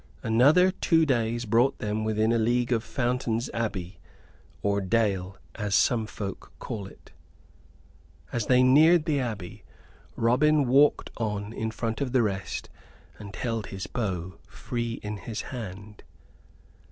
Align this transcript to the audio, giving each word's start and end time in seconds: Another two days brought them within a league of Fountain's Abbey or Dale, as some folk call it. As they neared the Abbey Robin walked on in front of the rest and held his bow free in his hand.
Another 0.23 0.71
two 0.71 1.05
days 1.05 1.45
brought 1.45 1.77
them 1.77 2.03
within 2.03 2.31
a 2.31 2.39
league 2.39 2.71
of 2.71 2.83
Fountain's 2.83 3.51
Abbey 3.53 3.99
or 4.63 4.81
Dale, 4.81 5.37
as 5.53 5.75
some 5.75 6.07
folk 6.07 6.53
call 6.57 6.87
it. 6.87 7.11
As 8.31 8.47
they 8.47 8.63
neared 8.63 9.05
the 9.05 9.19
Abbey 9.19 9.63
Robin 10.15 10.65
walked 10.67 11.11
on 11.17 11.53
in 11.53 11.69
front 11.69 12.01
of 12.01 12.13
the 12.13 12.23
rest 12.23 12.67
and 13.19 13.35
held 13.35 13.67
his 13.67 13.85
bow 13.85 14.39
free 14.47 14.93
in 15.03 15.17
his 15.17 15.41
hand. 15.53 16.01